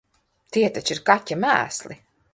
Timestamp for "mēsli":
1.45-2.03